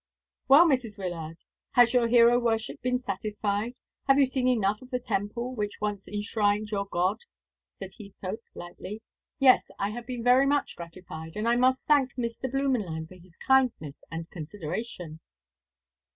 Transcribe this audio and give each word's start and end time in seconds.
"Well, 0.47 0.65
Mrs. 0.65 0.97
Wyllard, 0.97 1.37
has 1.73 1.93
your 1.93 2.07
hero 2.07 2.39
worship 2.39 2.81
been 2.81 2.97
satisfied? 2.97 3.75
Have 4.07 4.17
you 4.17 4.25
seen 4.25 4.47
enough 4.47 4.81
of 4.81 4.89
the 4.89 4.97
temple 4.99 5.53
which 5.53 5.79
once 5.79 6.07
enshrined 6.07 6.71
your 6.71 6.87
god?" 6.87 7.19
said 7.77 7.91
Heathcote 7.99 8.41
lightly. 8.55 9.03
"Yes, 9.37 9.69
I 9.77 9.91
have 9.91 10.07
been 10.07 10.23
very 10.23 10.47
much 10.47 10.75
gratified; 10.75 11.35
and 11.37 11.47
I 11.47 11.55
must 11.55 11.85
thank 11.85 12.15
Mr. 12.15 12.51
Blümenlein 12.51 13.09
for 13.09 13.13
his 13.15 13.37
kindness 13.37 14.03
and 14.09 14.27
consideration." 14.31 15.19